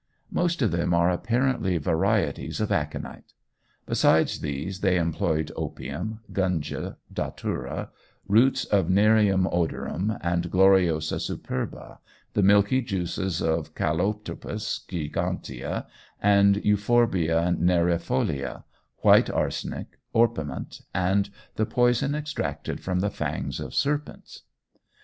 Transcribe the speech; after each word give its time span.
Most 0.31 0.63
of 0.63 0.71
them 0.71 0.95
are 0.95 1.11
apparently 1.11 1.77
varieties 1.77 2.59
of 2.59 2.71
aconite. 2.71 3.33
Besides 3.85 4.39
these, 4.39 4.79
they 4.79 4.97
employed 4.97 5.51
opium, 5.55 6.21
gunja, 6.33 6.95
datura, 7.13 7.91
roots 8.27 8.65
of 8.65 8.89
Nerium 8.89 9.45
odorum 9.53 10.17
and 10.21 10.49
Gloriosa 10.49 11.17
superba, 11.17 11.99
the 12.33 12.41
milky 12.41 12.81
juices 12.81 13.43
of 13.43 13.75
Calotropis 13.75 14.79
gigantea 14.87 15.85
and 16.19 16.65
Euphorbia 16.65 17.55
neriifolia, 17.59 18.63
white 19.03 19.29
arsenic, 19.29 19.99
orpiment, 20.15 20.81
and 20.95 21.29
the 21.57 21.67
poison 21.67 22.15
extracted 22.15 22.79
from 22.79 23.01
the 23.01 23.11
fangs 23.11 23.59
of 23.59 23.75
serpents. 23.75 24.41